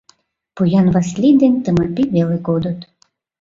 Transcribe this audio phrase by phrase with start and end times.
[0.55, 2.79] Поян Васлий ден Тымапий веле кодыт.